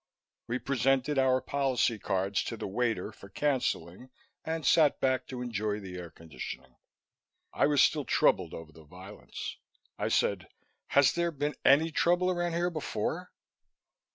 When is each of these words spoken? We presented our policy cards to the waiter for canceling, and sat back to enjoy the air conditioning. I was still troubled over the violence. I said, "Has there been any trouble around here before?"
We 0.47 0.57
presented 0.57 1.19
our 1.19 1.41
policy 1.41 1.99
cards 1.99 2.43
to 2.45 2.57
the 2.57 2.65
waiter 2.65 3.11
for 3.11 3.29
canceling, 3.29 4.09
and 4.43 4.65
sat 4.65 4.99
back 4.99 5.27
to 5.27 5.43
enjoy 5.43 5.79
the 5.79 5.95
air 5.97 6.09
conditioning. 6.09 6.75
I 7.53 7.67
was 7.67 7.83
still 7.83 8.05
troubled 8.05 8.55
over 8.55 8.71
the 8.71 8.83
violence. 8.83 9.57
I 9.99 10.07
said, 10.07 10.47
"Has 10.87 11.13
there 11.13 11.29
been 11.29 11.53
any 11.63 11.91
trouble 11.91 12.31
around 12.31 12.53
here 12.53 12.71
before?" 12.71 13.31